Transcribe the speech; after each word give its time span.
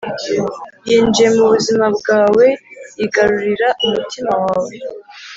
yinjiye 0.87 1.27
mubuzima 1.35 1.85
bwawe 1.97 2.45
yigarurira 2.99 3.67
umutima 3.85 4.31
wawe 4.43 4.73